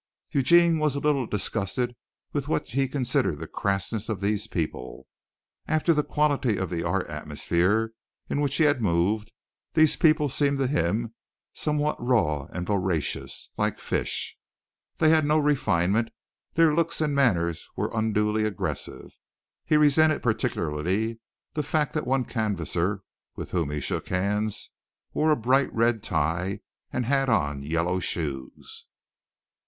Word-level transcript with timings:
Eugene 0.31 0.79
was 0.79 0.95
a 0.95 0.99
little 0.99 1.27
disgusted 1.27 1.95
with 2.33 2.47
what 2.47 2.69
he 2.69 2.87
considered 2.87 3.37
the 3.37 3.45
crassness 3.45 4.09
of 4.09 4.19
these 4.19 4.47
people. 4.47 5.05
After 5.67 5.93
the 5.93 6.01
quality 6.03 6.57
of 6.57 6.71
the 6.71 6.81
art 6.81 7.05
atmosphere 7.05 7.93
in 8.27 8.41
which 8.41 8.55
he 8.55 8.63
had 8.63 8.81
moved 8.81 9.31
these 9.75 9.95
people 9.95 10.27
seemed 10.27 10.57
to 10.57 10.65
him 10.65 11.13
somewhat 11.53 12.03
raw 12.03 12.45
and 12.45 12.65
voracious, 12.65 13.51
like 13.57 13.79
fish. 13.79 14.39
They 14.97 15.09
had 15.09 15.23
no 15.23 15.37
refinement. 15.37 16.09
Their 16.55 16.73
looks 16.73 16.99
and 16.99 17.13
manners 17.13 17.69
were 17.75 17.91
unduly 17.93 18.43
aggressive. 18.43 19.19
He 19.67 19.77
resented 19.77 20.23
particularly 20.23 21.19
the 21.53 21.61
fact 21.61 21.93
that 21.93 22.07
one 22.07 22.25
canvasser 22.25 23.03
with 23.35 23.51
whom 23.51 23.69
he 23.69 23.79
shook 23.79 24.07
hands 24.07 24.71
wore 25.13 25.29
a 25.29 25.35
bright 25.37 25.71
red 25.71 26.01
tie 26.01 26.61
and 26.91 27.05
had 27.05 27.29
on 27.29 27.61
yellow 27.61 27.99
shoes. 27.99 28.87